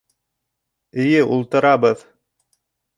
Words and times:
Эйе, 1.05 1.21
ултырабыҙ. 1.37 2.05